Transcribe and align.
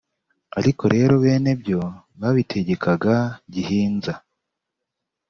ariko 0.59 0.83
rero 0.93 1.13
bene 1.23 1.51
byo 1.61 1.81
babitegekaga 2.19 3.15
gihinza 3.53 4.13